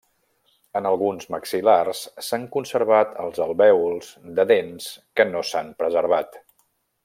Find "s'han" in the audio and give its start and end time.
2.29-2.47, 5.51-5.73